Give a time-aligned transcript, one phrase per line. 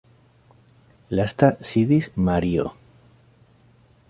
[1.19, 2.67] Lasta sidis Mario.